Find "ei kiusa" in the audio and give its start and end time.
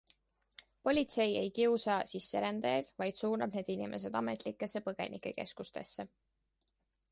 1.41-1.97